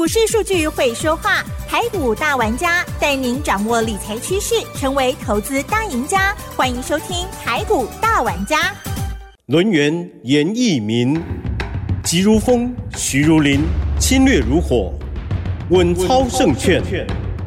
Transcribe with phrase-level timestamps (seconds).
[0.00, 6.34] 股市数据会说话，台股大玩家带您掌握理财趋势，成为投资大赢家。
[6.56, 8.74] 欢迎收听台股大玩家。
[9.48, 11.22] 轮源严义民，
[12.02, 13.60] 急如风，徐如林，
[13.98, 14.94] 侵略如火，
[15.68, 16.82] 稳操胜券。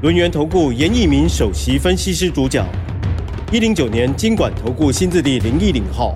[0.03, 2.67] 轮源投顾严义民首席分析师主讲。
[3.51, 6.15] 一零九年经管投顾新字第零一零号。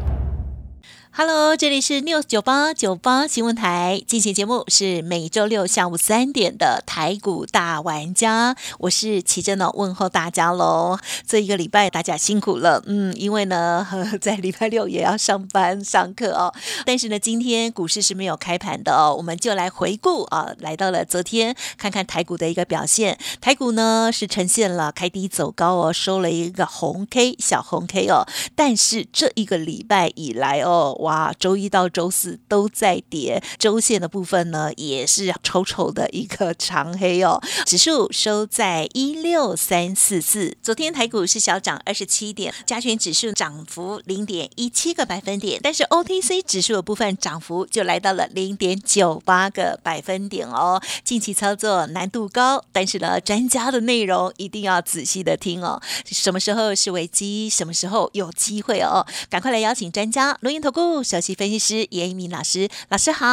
[1.20, 11.00] Hello，这里是 News 九八九八新闻台，进行节目是每周六下午三点的台股大玩家，我是齐珍呢，问候大家喽。
[11.26, 16.54] 这一个礼拜大家辛苦了，嗯，因为呢，呵 在礼拜六也要上班上课哦。
[16.86, 23.18] 但是呢，今天股市是没有开盘的哦，我们就来回顾啊，来到了昨天，看看台股的一个表现。
[23.42, 30.96] 台股呢是呈现了开低走高哦，收了一个红 K 小红 K 哦，但是这一个礼拜以来哦。
[31.08, 37.42] 哇，周一到周四都在跌，周线的部分呢也是丑丑的一个长黑哦。
[37.66, 50.82] 指数收在一六三四四，昨天台股是小涨二十七点，加权指数涨幅零点一七个百分点，但是 OTC 指数的部分涨幅就来到了零点九八个百分点哦。
[51.06, 55.82] 近期操作难度高，但是呢，专家的内容一定要仔细的听哦。
[56.06, 59.08] 什么时候是危机，什么时候有机会哦？
[59.30, 60.97] 赶快来邀请专家，录音投顾。
[61.04, 63.26] 首席分析师严一鸣老师，老师好。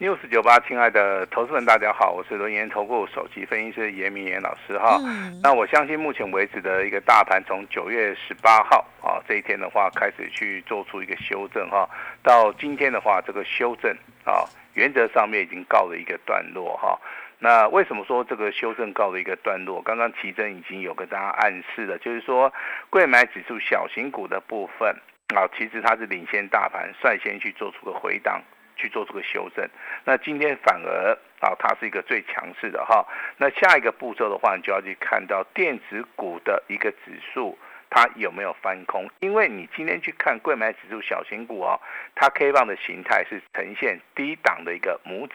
[0.00, 4.96] news 九八，亲爱的投资人，大家好，我是轮研投顾首席分析师严明严老师哈。
[5.02, 11.88] 嗯那我相信目前为止的一个大盘，从九月十八号啊这一天的话，开始去做出一个修正哈，
[12.22, 13.90] 到今天的话，这个修正
[14.24, 16.96] 啊，原则上面已经告了一个段落哈。
[17.40, 19.82] 那为什么说这个修正告了一个段落？
[19.82, 22.52] 刚刚奇珍已经有跟大家暗示了，就是说
[22.88, 24.94] 贵买指数小型股的部分
[25.34, 28.42] 啊，其实它是领先大盘，率先去做出个回档。
[28.80, 29.68] 去做出个修正，
[30.04, 33.04] 那今天反而啊，它是一个最强势的哈。
[33.36, 37.58] 那下一个步骤的话，你就要去看到电子股的一个指数，
[37.90, 39.10] 它有没有翻空？
[39.18, 41.80] 因为你今天去看贵买指数小型股哦，
[42.14, 45.34] 它 K 棒的形态是呈现低档的一个拇指，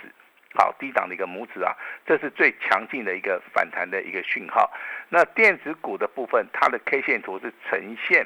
[0.55, 4.71] 好，低档的一个拇指啊，这是最强劲的一个反弹的一个讯号。
[5.09, 8.25] 那电子股的部分，它的 K 线图是呈现。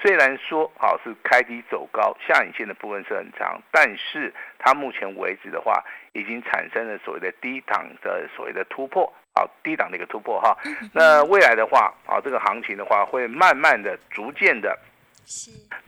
[0.00, 5.82] 虽然说好是开低走高，下影线的部分是很长，但是它目前为止的话，
[6.12, 10.56] 已经产生了所谓的低档的所谓的突破，好低档的一个突破哈。
[10.92, 14.78] 那未来的话，啊这个行情的话，会慢慢的、逐渐的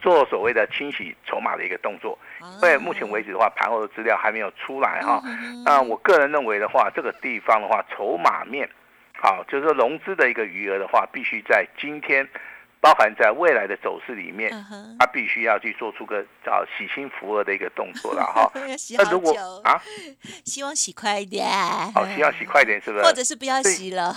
[0.02, 2.18] 做所谓的清洗筹码的一个动作。
[2.60, 5.22] 因为目前为止的话，盘后的资料还没有出来哈。
[5.64, 8.68] 那我个人认为的话，这个地方的话，筹码面，
[9.16, 12.28] 好就是说融资的一个余额的话，必须在今天。
[12.80, 14.50] 包含在未来的走势里面，
[14.98, 18.50] 它必须要去做出个叫洗心扶额的一个动作了 哈。
[18.96, 19.32] 那如果
[19.64, 19.80] 啊，
[20.44, 21.46] 希望洗快一点，
[21.92, 23.04] 好，希望洗快一点，是不是？
[23.04, 24.14] 或者是不要洗了。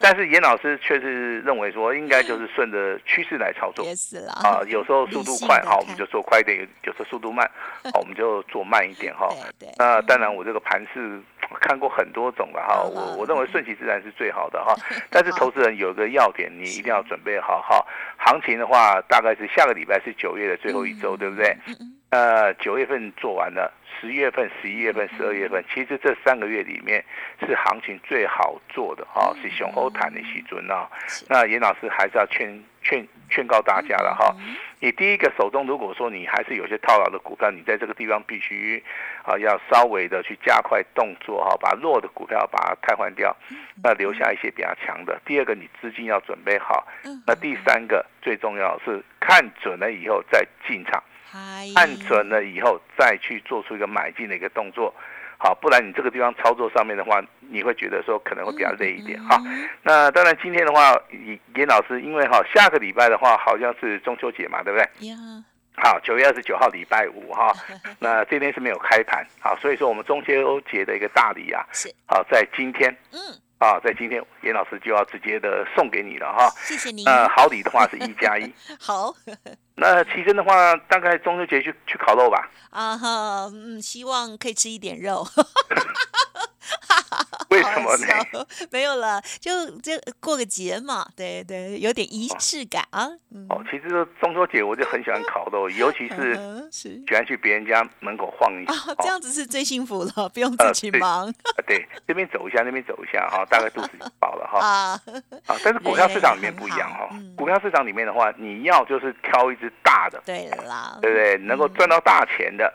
[0.00, 3.86] 但是严老师却是认为说，应该就是顺着趋势来操作。
[4.42, 7.48] 啊，有时候速度快，好，我们就做快一点；有时候速度慢，
[7.92, 9.28] 好，我们就做慢一点哈。
[9.78, 11.20] 那当然，我这个盘是
[11.60, 14.74] 看过很多种了哈，我我认为顺其自然是最好的哈。
[15.10, 17.84] 但是投资人有一个要点，你一定要准备好哈。
[18.18, 21.56] 行情的话，大概是下个礼拜是九月的最后一周，对不对？
[22.10, 27.04] 呃，九月份做完了，十月份、十一月份、十二月份，其实这三个月里面
[27.40, 30.88] 是行情最好做的哈，是雄厚谈的时准啊。
[31.28, 34.34] 那严老师还是要劝劝劝告大家了哈。
[34.78, 38.82] 你第一个手中如果说你还是有些套牢的股票，你在这个地方必须
[39.24, 43.36] 啊要稍微的去加快动作哈，把弱的股票把它汰换掉，
[43.82, 45.20] 那留下一些比较强的。
[45.24, 46.86] 第二个，你资金要准备好。
[47.26, 51.02] 那第三个最重要是看准了以后再进场。
[51.74, 54.94] 看准了以后，再去做出一个买进的一个动作，
[55.38, 59.40] 好，不然你这个地方操作上面的话，你会觉得说可能会比较累一点哈。
[59.82, 60.98] 那当然今天的话，
[61.54, 64.88] 严老师因为哈下个礼拜的话好像是中秋节嘛，对不对？
[65.78, 67.52] 好，九月二十九号礼拜五哈，
[68.00, 71.94] 那这天是没有开盘，好，所以说我们中秋节的一个大礼啊，是。
[72.06, 73.18] 好在今天，嗯，
[73.58, 77.06] 啊，在今天严老师就要直接的送给你了哈，谢谢您。
[77.08, 79.14] 呃好礼的话是一加一， 好。
[79.74, 82.50] 那奇珍的话，大概中秋节去去烤肉吧。
[82.70, 85.26] 啊哈，嗯，希望可以吃一点肉。
[87.66, 88.46] 为什么呢？
[88.70, 93.08] 没有了，就就过个节嘛，对对，有点仪式感啊。
[93.34, 96.34] 嗯、哦，其实中秋节我就很喜欢烤肉，尤其是
[96.70, 98.72] 喜欢去别人家门口晃一下。
[98.72, 101.26] 啊，这样子是最幸福了，不用自己忙。
[101.26, 104.58] 呃、对，这边走一下，那边走一下哈，大概肚子就饱了哈。
[104.60, 105.00] 啊，
[105.46, 107.08] 啊，但是股票市场里面不一样哈。
[107.36, 111.36] 股票市场里面的话，你要就是挑一只大的，对啦，对不对？
[111.38, 112.72] 能够赚到大钱的。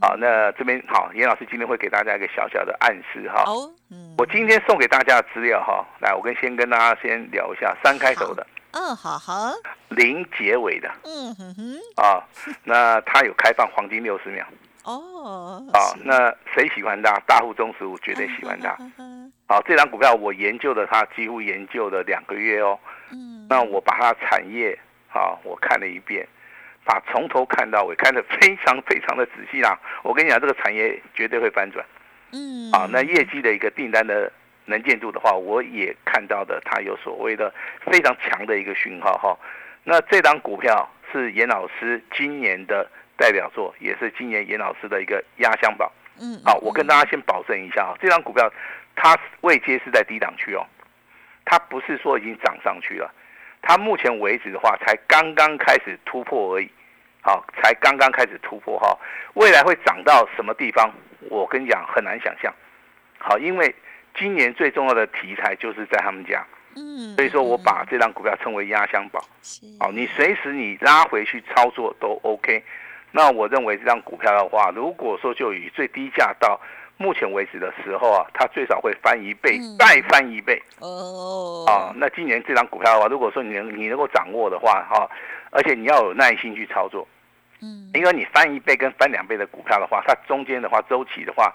[0.00, 3.44] 好，那这边好，严老师今天会给大家一个小小的暗示哈。
[3.46, 3.70] 哦。
[4.16, 9.52] 我今天送给大家的资料哈，来，我跟先跟大家先聊一下三开头的，嗯，好好，
[9.88, 12.22] 零结尾的，嗯哼哼，啊，
[12.64, 14.46] 那它有开放黄金六十秒，
[14.84, 17.18] 哦，啊，那谁喜欢它？
[17.26, 18.76] 大户中十五绝对喜欢它，
[19.48, 22.78] 好，这张股票我研究了它，几乎研究了两个月哦，
[23.10, 24.78] 嗯，那我把它产业，
[25.12, 26.28] 啊，我看了一遍，
[26.84, 31.84] 把从头看到尾，看得非常非常的仔细啦，我跟你讲，这个产业绝对会翻转。
[32.32, 34.30] 嗯，啊，那业绩的一个订单的
[34.66, 37.52] 能见度的话，我也看到的，它有所谓的
[37.84, 39.36] 非常强的一个讯号哈。
[39.82, 45.90] 那这张股票是严老师今年的代表作，也是今年严老师的一个压箱宝。
[46.20, 48.52] 嗯，好，我跟大家先保证一下啊，这张股票
[48.94, 50.64] 它位阶是在低档区哦，
[51.44, 53.10] 它不是说已经涨上去了，
[53.62, 56.70] 它目前为止的话才刚刚开始突破而已，
[57.22, 58.96] 好，才刚刚开始突破哈，
[59.34, 60.92] 未来会涨到什么地方？
[61.28, 62.52] 我跟你讲，很难想象。
[63.18, 63.74] 好，因为
[64.18, 66.44] 今年最重要的题材就是在他们家，
[66.76, 69.20] 嗯，所以说我把这张股票称为压箱宝。
[69.78, 72.64] 好，你随时你拉回去操作都 OK。
[73.12, 76.58] 那我认为这张股票的话，如果说就以最低价到
[76.96, 80.62] 目前为止的时候啊，它最少会翻一倍，再翻一倍。
[80.78, 81.64] 哦。
[81.66, 85.10] 啊，那今年这张股票的话，如果说你能你能够掌握的话，哈，
[85.50, 87.06] 而且你要有耐心去操作。
[87.62, 91.54] 嗯，因为你翻一倍跟翻两倍的股票的话，它中间的话周期的话，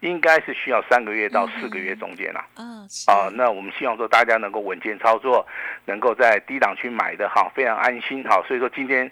[0.00, 2.44] 应该是需要三个月到四个月中间啦。
[2.56, 5.46] 嗯，啊，那我们希望说大家能够稳健操作，
[5.86, 8.42] 能够在低档区买的哈，非常安心哈。
[8.46, 9.10] 所以说今天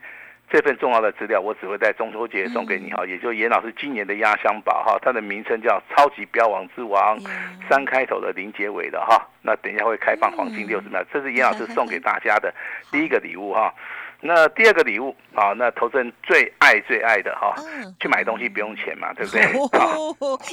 [0.51, 7.19] 这份重要的资料，我只会在中秋节送给你哈，也就严老师今年的压箱宝哈，它的名称叫超级标王之王，
[7.71, 9.27] 三开头的零结尾的哈。
[9.41, 12.55] 那等一下会开放黄金六十秒，这是严老师送给大家的
[12.93, 13.73] 第一个礼物哈。
[14.27, 17.55] 那第二个礼物啊，那投资人最爱最爱的哈，
[18.01, 19.43] 去买东西不用钱嘛，对不对？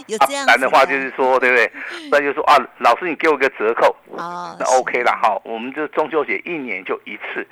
[0.08, 0.46] 有这样。
[0.46, 1.72] 难的话就是说，对不对？
[2.12, 5.40] 那就说啊，老师你给我个折扣啊，那 OK 了哈。
[5.46, 7.48] 我们这中秋节一年就一次，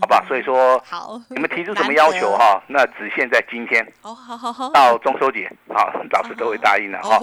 [0.00, 0.24] 好吧？
[0.28, 2.62] 所以说，好，你们提出什么要求哈？
[2.68, 7.18] 那只限在今天哦，好好好，到中秋节好，老师都会答应的哈。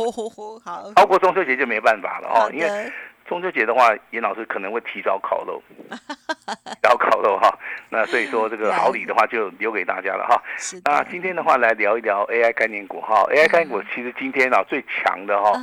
[0.65, 2.91] 好，超过中秋节就没办法了哦，因为。
[3.31, 7.49] 中秋节的话，严老师可能会提早烤肉， 提早烤肉哈。
[7.87, 10.35] 那所以说这个好礼的话就留给大家了哈。
[10.83, 13.23] 那今天的话来聊一聊 AI 概念股哈。
[13.31, 15.53] AI 概念股其实今天啊最强的哈，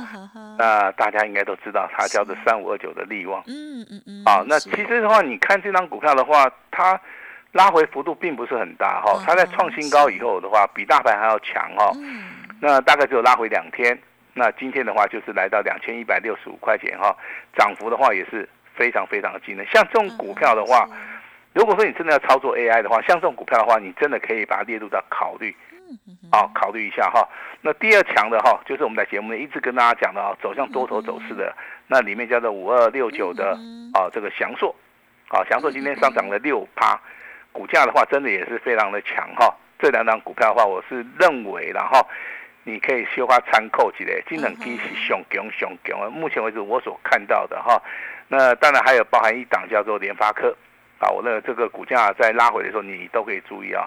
[0.57, 3.43] 那大家应该都知道它叫做三五二九的利旺。
[3.45, 4.23] 嗯嗯嗯。
[4.25, 6.99] 啊，那其实的话，你看这张股票的话，它
[7.51, 9.21] 拉回幅度并不是很大哈。
[9.23, 11.91] 它在创新高以后的话，比大盘还要强哈。
[12.59, 13.95] 那大概只有拉回两天。
[14.33, 17.15] 那今天的话就是来到两千一百六十五块钱哈，
[17.57, 19.65] 涨幅的话也是非常非常的惊人。
[19.67, 20.87] 像这种股票的话，
[21.53, 25.53] 如果说你真的要操作 AI 的话，像这种股票的话，你真的可以把它列入到考虑，
[26.31, 27.27] 啊，考虑一下哈。
[27.61, 31.53] 那第二强的哈，就是我们在节目里一直跟大家讲的啊，走向多头走势的，
[31.87, 33.57] 那里面叫做五二六九的
[33.93, 34.73] 啊，这个翔硕，
[35.29, 36.97] 啊，翔硕今天上涨了六趴，
[37.51, 39.53] 股价的话真的也是非常的强哈。
[39.79, 42.07] 这两张股票的话，我是认为然后。
[42.69, 47.81] 你可以绣花参考起来，金冷机是熊强熊强目前为止我所看到的哈，
[48.27, 50.55] 那当然还有包含一档叫做联发科
[50.99, 53.83] 啊，我认为这个股价在拉回的时候你都可以注意啊。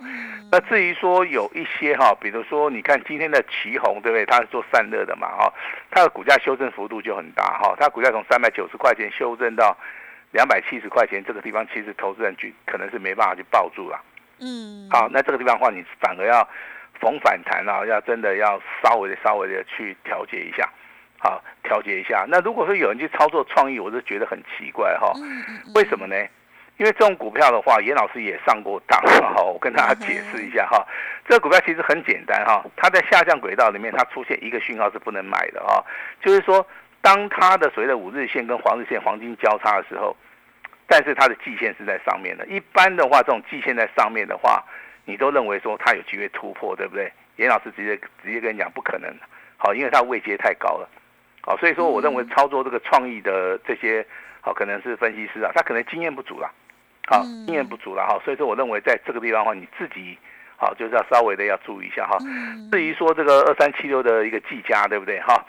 [0.51, 4.27] 那至于说有一些哈，比如说你看今天的旗红对不对？
[4.27, 5.53] 它是做散热的嘛哈，
[5.91, 9.77] 它的股价修正幅度就很大哈，它股价从三百九十块钱修正到
[10.33, 14.01] 两百七十块钱，这个地方其实投资人去可能是没办法去抱住了。
[14.41, 16.49] 嗯，好，那这个地方的话，你反而要。
[17.03, 20.71] 逢反弹啊，要真的要稍微的、稍微的去调节一下，
[21.19, 22.25] 好，调节一下。
[22.29, 25.13] 那如果说有人去操作创意，我就觉得很奇怪哈。
[25.75, 26.15] 为什么呢？
[26.79, 29.01] 因为这种股票的话，严老师也上过当
[29.35, 29.43] 哈。
[29.43, 30.87] 我跟大家解释一下哈，
[31.29, 32.65] 这个股票其实很简单哈。
[32.77, 35.85] 它在下降轨道里面，它出现一个讯号是不能买的哈。
[36.23, 36.65] 就是说，
[37.01, 40.17] 当它的所谓的五日线跟黄日线黄金交叉的时候，
[40.87, 42.47] 但是它的季线是在上面的。
[42.47, 44.65] 一般的话，这种季线在上面的话。
[45.05, 47.13] 你都认为说它有机会突破，对不对？
[47.37, 49.11] 严老师直接直接跟你讲不可能，
[49.57, 50.89] 好，因为它位阶太高了，
[51.41, 54.07] 好，所以说我认为操作这个创意的这些，
[54.43, 56.53] 好，可能是分析师啊，他可能经验不足了，
[57.07, 60.19] 好，经验不足了哈，所以说我认为在这个地方的话，你自己
[60.57, 62.19] 好就是要稍微的要注意一下哈。
[62.71, 65.43] 至于说这个二三七六的一个计价，对不对哈？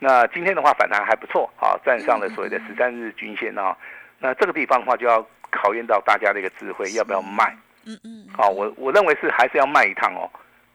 [0.00, 3.76] 那今天的话反弹还不错，好，站上了所谓的十三日均线啊，
[4.18, 7.56] 那这个地方的话就要考验到大家的一个智慧，要不要卖？
[7.88, 10.30] 嗯嗯，好，我我认为是还是要卖一趟哦。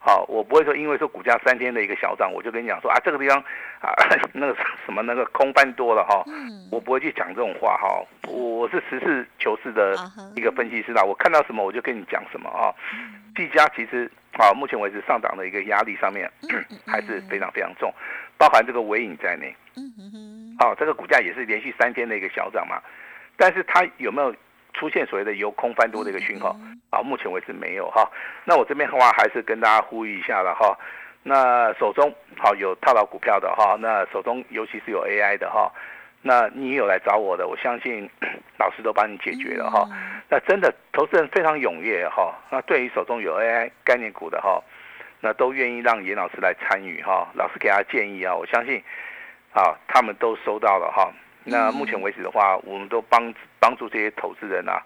[0.05, 3.37] 好，我不会说因为说股价三天的一个小涨，我就跟你讲说啊，这个地方
[3.79, 3.93] 啊
[4.33, 6.21] 那个什么那个空翻多了哈。
[6.27, 8.03] 嗯，我不会去讲这种话哈。
[8.27, 9.95] 我是实事求是的
[10.35, 12.73] 一个分析师啦，我看到什么我就跟你讲什么啊。
[13.35, 16.29] 技嘉其实啊，目前为止上涨的一个压力上面
[16.85, 17.93] 还是非常非常重。
[18.37, 19.55] 包含这个尾影在内。
[19.77, 20.57] 嗯哼哼。
[20.59, 22.81] 好，这个股价也是连续三天的一个小涨嘛，
[23.37, 24.35] 但是它有没有
[24.73, 26.55] 出现所谓的由空翻多的一个讯号？
[26.89, 28.09] 啊，目前为止没有哈。
[28.45, 30.77] 那我这边的话还是跟大家呼吁一下了哈。
[31.23, 35.71] 那手中好有套牢股票的哈，那手中尤其是有 AI 的哈，
[36.21, 38.09] 那你有来找我的，我相信
[38.59, 39.87] 老师都帮你解决了哈。
[40.29, 42.35] 那真的投资人非常踊跃哈。
[42.49, 44.61] 那对于手中有 AI 概念股的哈，
[45.21, 47.27] 那都愿意让严老师来参与哈。
[47.35, 48.83] 老师给他建议啊，我相信
[49.53, 51.11] 啊他们都收到了哈。
[51.43, 54.81] 那目前为止的话，我们都帮帮助这些投资人啊。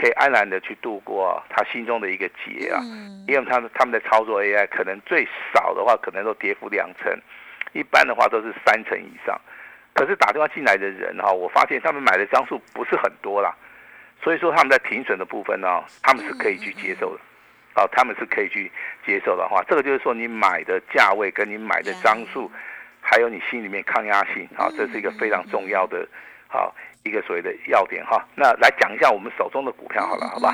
[0.00, 2.78] 可以安然的去度过他心中的一个劫啊，
[3.26, 7.12] 因为他们他们的操作 AI 可能最少的话可能都跌幅两成，
[7.72, 9.36] 一般的话都是三成以上。
[9.94, 13.52] 可是打电话进来的人哈，我发现他们买的张数不是很多啦，
[14.22, 17.20] 所以说他们在停损的部分呢，他们是可以去接受的，
[17.82, 18.70] 哦，他们是可以去
[19.04, 22.48] 接受的话，这个就是说你买的价位跟你买的张数，
[23.08, 26.06] 还有你心里面抗压性啊，这是一个非常重要的，
[26.48, 26.74] 好。
[27.04, 30.52] 一个所谓的要点哈，那来讲一下我们手中的股票好了，好吧？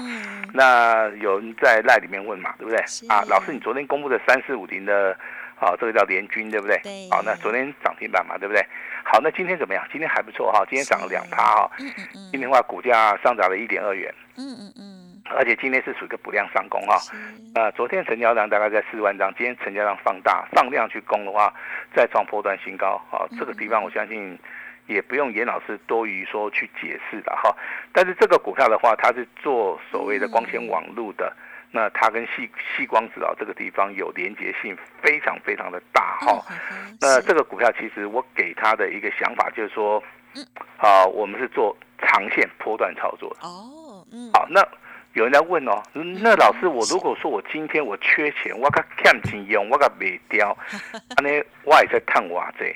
[0.52, 2.78] 那有人在赖里面问嘛，对不对？
[3.08, 5.18] 啊，老师，你昨天公布的三四五零的，
[5.58, 6.78] 啊，这个叫联军，对不对？
[6.84, 7.08] 对。
[7.10, 8.64] 好，那昨天涨停板嘛，对不对？
[9.04, 9.84] 好，那今天怎么样？
[9.90, 11.70] 今天还不错哈，今天涨了两趴哈。
[11.80, 14.14] 嗯嗯今天的话，股价上涨了一点二元。
[14.36, 15.03] 嗯嗯嗯。
[15.30, 16.98] 而且今天是属于个补量上攻哈。
[17.54, 21.52] 呃，昨天成交量大概在四万张，今天成交量放大，放量去攻的话，
[21.94, 23.00] 再创波段新高。
[23.10, 24.38] 好，这个地方我相信。
[24.86, 27.56] 也不用严老师多余说去解释了哈，
[27.90, 31.34] 但是这个股票的话，它是做所谓的光纤网络的，
[31.70, 36.44] 那它跟细细光子啊这个地方有连接性非常非常的大哈。
[37.00, 40.04] 那这个股票其实我给他的一个想法就是说，
[40.76, 44.04] 啊，我们是做长线波段操作的哦。
[44.34, 44.60] 好，那
[45.14, 45.82] 有人在问哦，
[46.20, 50.56] 那老师我如果说我今天我缺钱，我个欠钱用，我个卖掉，
[51.22, 51.30] 那
[51.64, 52.74] 我也在探我这。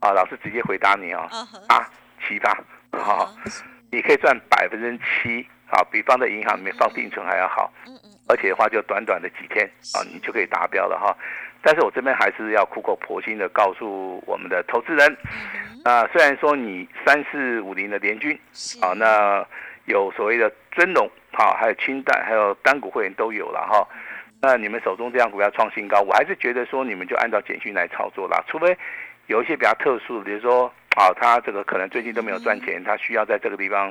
[0.00, 1.20] 啊，老师直接回答你哦，
[1.66, 1.88] 啊，
[2.20, 2.54] 七八，
[2.92, 3.34] 好，
[3.90, 5.40] 你可以赚百分之七，
[5.70, 7.72] 啊，比放在银行里面放定存还要好，
[8.28, 11.16] 而且的话就短短的几天啊，你就可以达标了哈。
[11.62, 15.16] 但是我这边还是要苦口婆心的告诉我们的投资人，
[15.84, 18.38] 啊，虽然说你三四五零的联军，
[18.82, 19.42] 啊，那
[19.86, 23.86] 有所谓的尊龙，哈，还有清代，还有单股会员都有了哈，
[24.40, 28.76] 那你们手中这样股票创新高，我还是觉得说你们就按照简讯来操作啦，除非。
[29.26, 33.88] 有一些比较特殊，比如说，啊，他这个可能最近都没有赚钱，他需要在这个地方，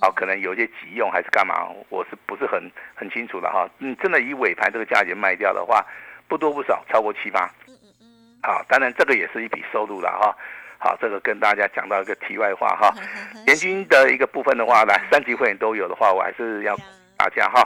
[0.00, 2.60] 啊，可能有一些急用还是干嘛，我是不是很
[2.92, 3.64] 很清楚的哈？
[3.78, 5.86] 嗯，真的以尾盘这个价钱卖掉的话，
[6.26, 7.48] 不多不少，超过七八。
[7.68, 8.06] 嗯嗯嗯。
[8.42, 10.36] 好，当然这个也是一笔收入了哈。
[10.82, 12.92] 好，这个跟大家讲到一个题外话哈。
[13.46, 16.76] 年均的一个部分的话，来三级会员都有的话，我还是要
[17.16, 17.62] 大家哈。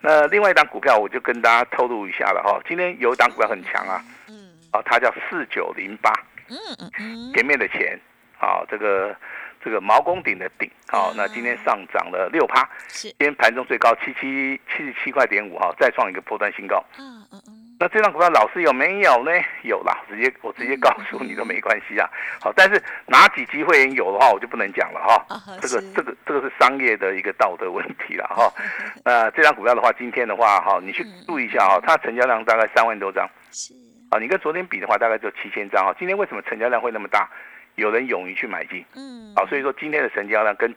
[0.00, 2.58] 那另外一档股票，我就跟大家透露一下了哈。
[2.66, 4.02] 今天有一档股票很强啊。
[4.28, 4.48] 嗯。
[4.70, 6.10] 啊，它叫四九零八。
[6.48, 7.98] 嗯嗯嗯，前面的钱，
[8.36, 9.16] 好，这个
[9.62, 16.84] 这个毛公顶的顶，好，那今天上涨了六趴，是，今天盘中最高七七七十七块点五，哈，再创一个破断新高。
[16.98, 17.53] 嗯嗯嗯，
[17.84, 19.30] 那这张股票老师有没有呢？
[19.62, 22.08] 有啦，直接我直接告诉你都没关系啊。
[22.40, 25.22] 好，但是哪几机会员有的话，我就不能讲了哈。
[25.60, 28.50] 这个这个这个是商业的一个道德问题了哈。
[29.04, 33.28] 呃，这张股票的话，今天的话哈，你去注意一下哈，它成交量大概三万多张。
[33.50, 33.74] 是。
[34.08, 35.94] 啊，你跟昨天比的话，大概就七千张啊。
[35.98, 37.28] 今天为什么成交量会那么大？
[37.74, 40.74] 有人勇于去买进，嗯，好，所以说今天的成交量跟，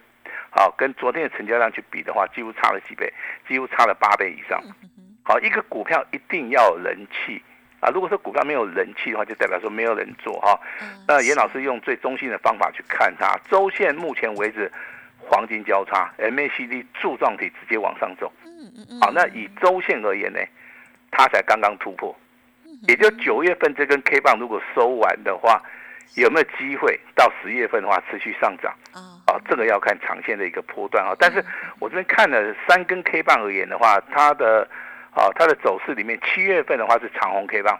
[0.50, 3.14] 好跟昨天的成交量去比的话，几乎差了几倍，
[3.48, 4.62] 几乎差了八倍以上。
[5.28, 7.44] 好，一个股票一定要有人气
[7.82, 7.90] 啊。
[7.90, 10.58] 如果说股票没有人气的话，就代表说没有人做哈。
[11.06, 14.72] 那严老师用最中性的方法去看它，周线目前为止
[15.20, 18.32] 黄金交叉，MACD 柱状体直接往上走。
[18.46, 19.02] 嗯嗯嗯。
[19.02, 20.40] 好，那以周线而言呢，
[21.12, 22.18] 它才刚刚突破。
[22.88, 25.62] 也就九月份这根 K 棒如果收完的话，
[26.16, 28.74] 有没有机会到十月份的话持续上涨？
[29.26, 31.14] 啊，这个要看长线的一个波段啊。
[31.20, 31.44] 但是
[31.80, 34.66] 我这边看了三根 K 棒而言的话，它的
[35.18, 37.80] 啊它的走势里面，七月份的话是长红 K 棒，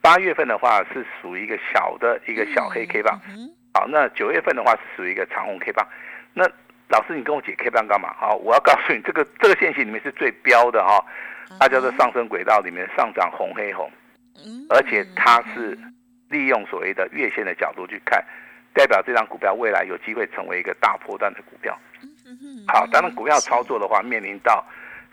[0.00, 3.18] 八月份的话是属于一个小的一个小黑 K 棒。
[3.74, 5.86] 好，那九月份的话是属于一个长红 K 棒。
[6.34, 6.44] 那
[6.88, 8.14] 老师，你跟我解 K 棒干嘛？
[8.18, 11.04] 好，我要告诉你，这个这个线型里面是最标的哈，
[11.58, 13.90] 它叫做上升轨道里面上涨红黑红。
[14.70, 15.76] 而且它是
[16.28, 18.24] 利用所谓的月线的角度去看，
[18.72, 21.76] 代表这张股票未来有机会成为一个大波段的股票。
[22.68, 24.64] 好，当然股票操作的话，面临到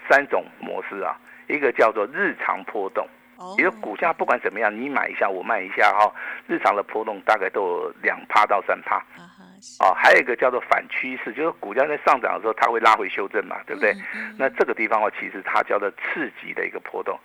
[0.07, 3.07] 三种模式啊，一个叫做日常波动，
[3.57, 6.13] 也就股价不管怎么样，你买一下我卖一下哈，
[6.47, 9.03] 日常的波动大概都有两趴到三趴。
[9.79, 13.95] 啊，还有一个叫做反趋势，就是股价在上涨的时候，它会拉回修正嘛，对不对？
[14.37, 17.17] 那这个地方的话，其实它叫做次级的一个波动。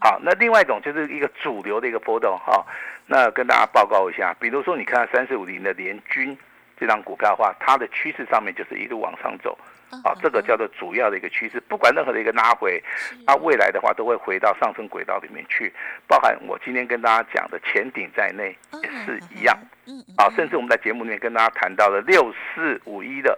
[0.00, 2.64] 好，那另外一种就是一个主流的一个波动哈。
[3.06, 6.36] 那跟大家报告一下，比如说你看三四五零的联军
[6.80, 9.56] 这张股票的话，它的趋势上面就是一路往上走。
[10.04, 12.80] 啊，这个叫做主要的一个趋势，不管任何的一个拉回，
[13.26, 15.72] 它未来的话都会回到上升轨道里面去，
[16.06, 19.58] 包含我今天跟大家讲的前顶在内也是一样。
[19.86, 23.36] 嗯，啊，甚至我们在节目里面跟大家谈到了六四五一的，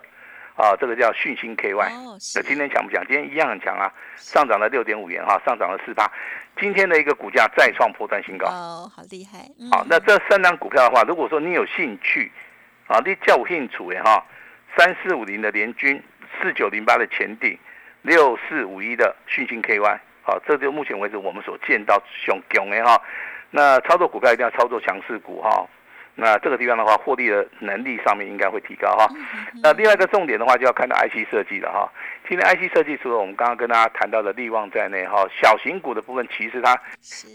[0.55, 1.89] 啊，这个叫讯星 KY，
[2.37, 3.03] 那今天强不强？
[3.07, 6.07] 今天一样很强啊，上涨了六点五元哈，上涨了四八，
[6.61, 8.47] 今天的一个股价再创破断新高。
[8.49, 9.39] 哦，好厉害。
[9.71, 12.31] 好，那这三张股票的话，如果说你有兴趣，
[12.93, 14.23] 啊，你叫我兴趣的哈，
[14.77, 16.03] 三四五零的联军。
[16.41, 17.57] 四九零八的前顶，
[18.01, 23.01] 六四五一的讯星 KY，好，这就目前为止我们所见到熊强的哈。
[23.51, 25.65] 那操作股票一定要操作强势股哈。
[26.15, 29.09] 那这个地方的话，获利的能力上面应该会提高哈。
[29.63, 31.91] 那另外一个重点的话，就要看到 IC 设计了哈。
[32.29, 36.79] 今天 IC 设计除了我们刚刚跟大家谈到的利旺在内哈，小型股的部分其实它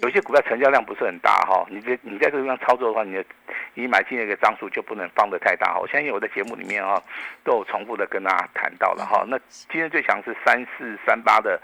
[0.04, 1.66] 有些股票成交量不是很大哈。
[1.70, 3.26] 你在你在这个地方操作的话，你的
[3.74, 5.80] 你买进的一个张数就不能放得太大哈。
[5.80, 7.02] 我相信我在节目里面哈
[7.44, 9.26] 都有重复的跟大家谈到了哈。
[9.28, 11.60] 那今天最强是三四三八的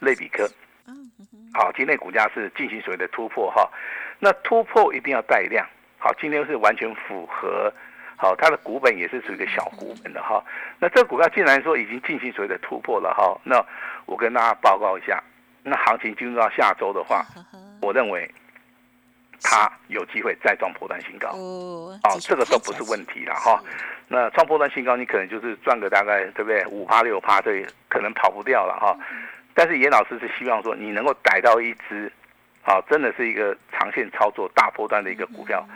[0.00, 0.46] 类比科，
[1.54, 3.68] 好，今天股价是进行所谓的突破哈。
[4.18, 5.66] 那突破一定要带量。
[5.98, 7.72] 好，今天是完全符合，
[8.16, 10.42] 好，它的股本也是属于一个小股本的哈。
[10.78, 13.60] 那这个股票既然说已经进行所谓的突破了哈，那
[14.06, 15.20] 我跟大家报告一下，
[15.64, 17.26] 那行情进入到下周的话，
[17.82, 18.30] 我认为
[19.42, 21.30] 它有机会再创破断新高。
[21.30, 23.60] 哦，这个都不是问题了哈。
[24.06, 26.64] 那创破断新高，你可能就是赚个大概对不对？
[26.66, 28.96] 五趴六趴，这可能跑不掉了哈。
[29.52, 32.10] 但是严老师是希望说你能够逮到一只。
[32.62, 35.66] 好，真的是一个长线操作大波段的一个股票，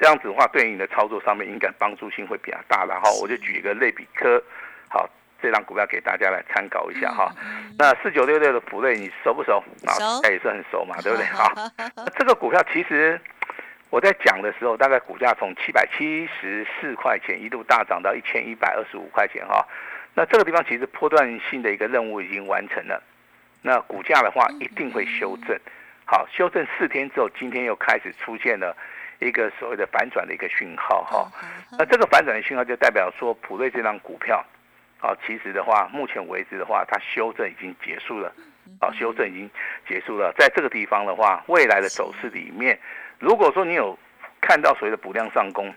[0.00, 2.86] 这样子的话，对你的操作上面应该帮助性会比较大。
[2.86, 4.42] 然后我就举一个类比科，
[4.88, 5.06] 好，
[5.42, 7.30] 这张股票给大家来参考一下哈。
[7.78, 9.62] 那四九六六的普瑞，你熟不熟？
[9.86, 9.92] 啊，
[10.30, 11.26] 也是很熟嘛，对不对？
[11.26, 11.52] 哈，
[12.18, 13.20] 这个股票其实
[13.90, 19.66] 我在讲的时候，大概股价从七百七十四块钱一度大涨到一千一百二十五块钱哈。
[20.14, 23.02] 那这个地方其实波段性的一个任务已经完成了，
[23.60, 25.58] 那股价的话一定会修正。
[26.06, 28.76] 好，修正四天之后，今天又开始出现了
[29.20, 31.30] 一个所谓的反转的一个讯号哈。
[31.78, 34.44] 那这个反转的讯号就代表说，普瑞这张股票，
[35.00, 38.32] 啊，其实的话，目前为止的话，它修正已经结束了，
[38.80, 39.50] 啊，修正已经
[39.86, 40.32] 结束了。
[40.38, 42.78] 在这个地方的话，未来的走势里面，
[43.18, 43.96] 如果说你有
[44.40, 45.72] 看到所谓的补量上攻，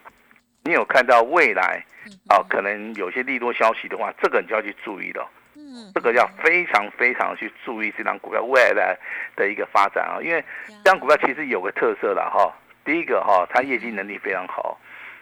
[0.63, 1.83] 你有看到未来，
[2.29, 5.29] 啊，可能有些利多消息的话，这个你就要去注意了。
[5.93, 8.97] 这个要非常非常去注意这张股票未来
[9.35, 10.43] 的一个发展啊，因为
[10.83, 12.53] 这张股票其实有个特色了哈。
[12.85, 14.79] 第一个哈，它业绩能力非常好，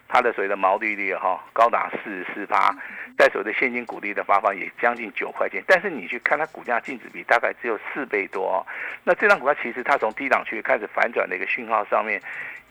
[0.08, 2.76] 它的所谓的毛利率哈高达四十四趴，
[3.17, 5.63] 在所谓的现金股利的发放也将近九块钱。
[5.67, 8.65] 但是你去看它股价净值比大概只有四倍多，
[9.04, 12.21] 那这张股票其实它从低档区开始反转的一个讯号上面，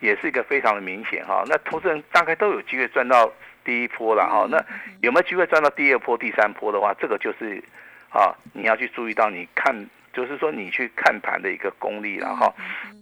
[0.00, 1.44] 也是一个非常的明显哈。
[1.46, 3.30] 那投资人大概都有机会赚到。
[3.62, 4.56] 第一波了哈，那
[5.02, 7.62] 有没有机会赚到第二波、第三波的话，这个就是
[8.10, 12.52] 啊，你要去注意到你看，就是说你去看盘的一个功力了哈。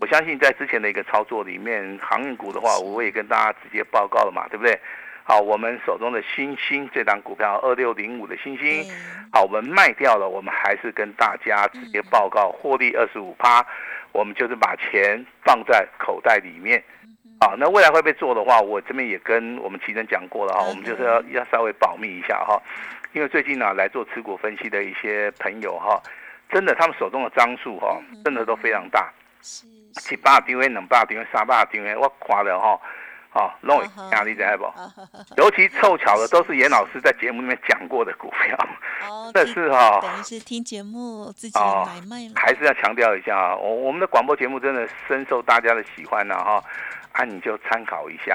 [0.01, 4.79] 我相信在之前的一个操作里面，航运股的话，我也跟大家直接报告了嘛，对不对？
[5.25, 8.57] 好，我们手中的星星这档股票二六零五的星。
[8.57, 8.91] 星，
[9.31, 13.63] 好，我们卖掉了，我们还是跟大家直接报告获利二十五趴，
[14.13, 16.83] 我们就是把钱放在口袋里面。
[17.41, 22.59] 好，那未来会被做的话，我这边也跟我们奇珍讲过了哈，我们就是要要稍微保密一下哈，
[23.13, 26.03] 因为最近呢来做持股分析的一些朋友哈，
[26.51, 32.79] 真的他们手中的张数哈，真的都非常大，七八张位、两百张位、三百张位，我夸的哈。
[33.35, 33.79] 哦，弄
[34.11, 34.65] 压力在不？
[35.37, 38.59] 尤其凑巧的都是严老师在节目里面讲过的股票，
[39.35, 42.33] 这是哈，等于是听节目自己买卖了。
[42.35, 46.65] 还是要强调一下啊，我我们的广播节目真的深受大家的喜欢呢哈，
[47.13, 48.35] 啊你就参考一下。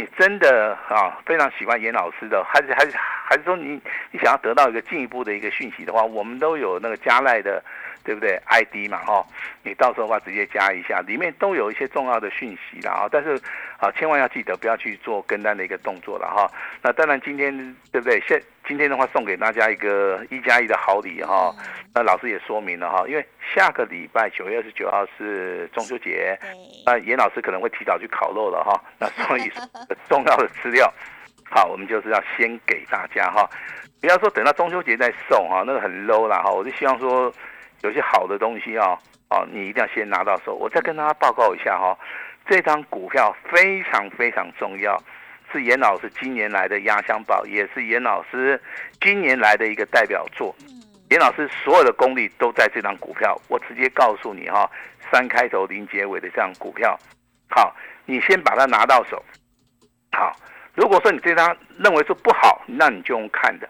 [0.00, 3.78] 你真的啊非常喜欢严老师的，还是还是还是说你
[4.10, 7.62] 你想要得到一个进一步的一个讯息的话，我们都有那个加赖的。
[8.10, 9.24] 对不对？ID 嘛，哈，
[9.62, 13.08] 你到时候的话直接加一下，里面都有一些重要的讯息啦啊。
[13.08, 13.40] 但是
[13.78, 16.50] 啊，千万要记得不要去做跟单的一个动作了哈。
[16.82, 17.56] 那当然今天
[17.92, 18.20] 对不对？
[18.26, 21.54] 现今天的话送给大家一个一加一的好礼哈。
[21.94, 26.36] 那老师也说明了哈，因为下个礼拜九月二十九号是中秋节，
[26.84, 28.82] 那严老师可能会提早去烤肉了哈。
[28.98, 29.48] 那所以
[30.08, 30.92] 重要的资料，
[31.48, 33.48] 好，我们就是要先给大家哈，
[34.00, 36.50] 不要说等到中秋节再送哈，那个很 low 啦哈。
[36.50, 37.32] 我就希望说。
[37.82, 38.98] 有些好的东西啊，
[39.30, 40.54] 哦，你一定要先拿到手。
[40.54, 41.96] 我再跟大家报告一下哈，
[42.46, 45.02] 这张股票非常非常重要，
[45.52, 48.60] 是严老师今年来的压箱宝，也是严老师
[49.00, 50.54] 今年来的一个代表作。
[51.10, 54.70] 严老师所有的功力都在这张股票，我直接告诉你哈，
[55.10, 56.96] 三开头零结尾的这张股票，
[57.48, 59.20] 好，你先把它拿到手，
[60.12, 60.36] 好，
[60.74, 63.68] 如果说你这张认为说不好，那你就用看的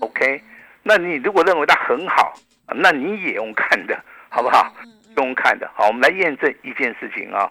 [0.00, 0.42] ，OK，
[0.82, 2.34] 那你如果认为它很好，
[2.74, 4.72] 那你也用看的，好不好？
[5.16, 7.50] 用看的，好，我们来验证一件事情啊，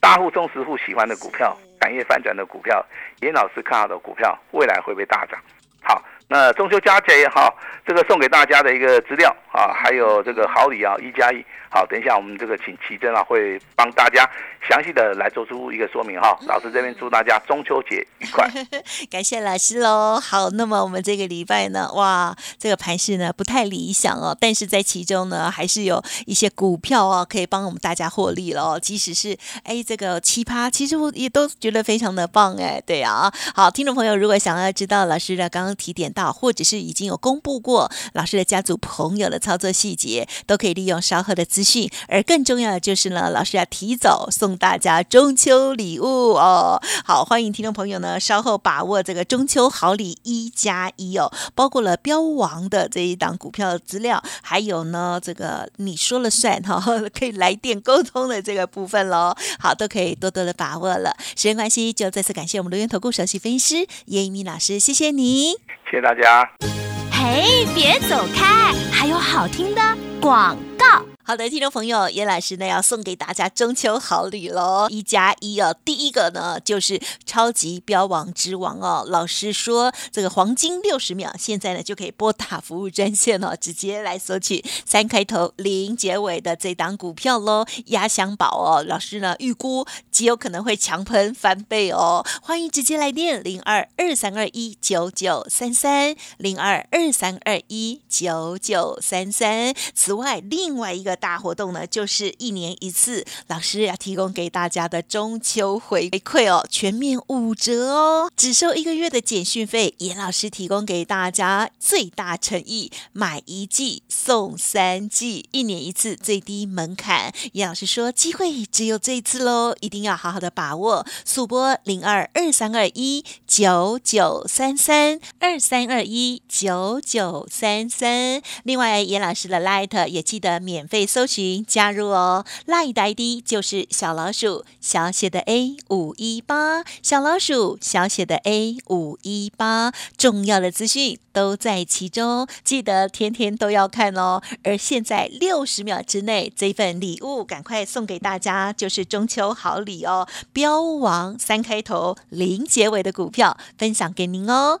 [0.00, 2.84] 大户、中实户喜欢的股票，产业反转的股票，
[3.20, 5.38] 严老师看好的股票，未来会不会大涨？
[5.82, 6.02] 好。
[6.26, 7.54] 那中秋佳节也好，
[7.86, 11.44] 这个送给大家的一个资料啊，还有这个好礼啊，一加一。
[11.70, 14.24] 好，等一下我们这个请奇珍啊，会帮大家
[14.68, 16.38] 详细的来做出一个说明哈。
[16.46, 18.48] 老师这边祝大家中秋节愉快，
[19.10, 20.20] 感谢老师喽。
[20.20, 28.78] 好，那么我们这个礼拜呢，哇，这个盘势呢不太理想哦，但是在其中呢，还是有一些股票哦，可以帮我们大家获利了。
[28.78, 32.80] 即使是哎这个奇葩，其实我也都觉得非常的棒哎。
[32.86, 41.90] 对啊，好，听众朋友如果想要知道老师的刚刚提点到，或者是已经有公布过老师的家族朋友的操作细节，都可以利用稍后的资讯。
[42.08, 46.80] 而更重要的就是呢，老师要提早送大家中秋礼物哦。
[47.04, 56.80] 好，欢迎听众朋友呢稍后把握这个中秋好礼一加一哦，包括了标王的这一档股票的资料，还有呢这个你说了算哈，
[57.12, 59.34] 可以来电沟通的这个部分喽。
[59.58, 61.14] 好，都可以多多的把握了。
[61.36, 65.52] 时间关系，就再次感谢我们留言投顾首席分析师叶一鸣老师，谢谢你。
[65.90, 66.93] 谢谢大家。
[67.24, 67.42] 哎，
[67.74, 69.80] 别走开，还有好听的
[70.20, 71.13] 广告。
[71.26, 74.88] 好的，听众朋友，叶老师呢要送给大家中秋好礼喽！
[74.90, 79.06] 一加一哦，第一个呢就是超级标王之王哦。
[79.08, 88.84] 老师说这个黄金六十秒，现在呢就可以拨打服务专线哦，直接来索取三开头零结尾的这档股票喽，压箱宝哦。
[88.86, 99.72] 老师呢预估极有可能会强喷翻倍哦，欢迎直接来电零二二三二一九九三三零二二三二一九九三三。
[99.94, 101.13] 此外，另外一个。
[101.16, 109.94] 大活动呢，就是一年一次，老师要提供给大家的中秋回馈哦，全面五折哦，只收一个月的简讯费。
[109.98, 117.32] 严老师提供给大家最大诚意，买一季送三季，一年一次，最低门槛。
[117.52, 121.06] 严老师说，机会只有这一次喽，一定要好好的把握。
[121.24, 128.42] 速播零二二三二一九九三三二三二一九九三三。
[128.64, 131.03] 另外，严老师的 Light 也记得免费。
[131.06, 144.40] 搜寻加入哦，赖的 ID 就是小老鼠小写的 A 五一八，小老鼠小写的 A 五一八，重要的资讯都在其中，记得天天都要看哦。
[144.62, 154.80] 而现在六十秒之内，这份礼物赶快送给大家，就是中秋好礼哦，标王三开头零结尾的股票分享给您哦。